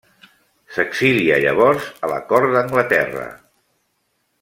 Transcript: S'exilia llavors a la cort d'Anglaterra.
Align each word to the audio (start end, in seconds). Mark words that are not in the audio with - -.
S'exilia 0.77 1.37
llavors 1.45 1.91
a 2.07 2.11
la 2.15 2.19
cort 2.33 2.59
d'Anglaterra. 2.59 3.31